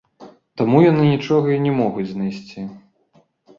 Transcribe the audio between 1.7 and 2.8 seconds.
могуць знайсці.